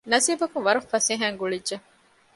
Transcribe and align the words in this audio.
ނަސީބަކުން 0.11 0.65
ވަރަށް 0.67 0.89
ފަސޭހައިން 0.91 1.39
ގުޅިއްޖެ 1.41 1.75